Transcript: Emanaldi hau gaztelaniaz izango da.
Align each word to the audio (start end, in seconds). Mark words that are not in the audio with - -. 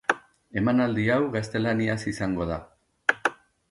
Emanaldi 0.61 1.05
hau 1.17 1.19
gaztelaniaz 1.37 2.01
izango 2.17 2.53
da. 2.55 2.61